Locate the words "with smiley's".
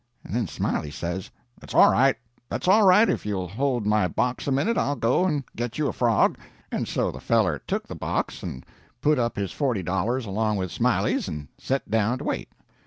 10.57-11.27